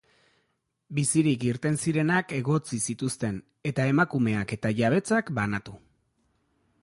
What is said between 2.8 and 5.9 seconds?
zituzten eta emakumeak eta jabetzak banatu.